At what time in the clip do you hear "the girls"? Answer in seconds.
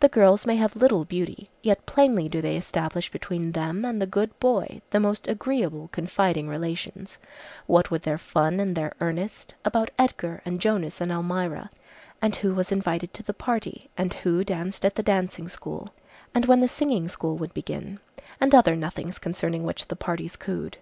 0.00-0.44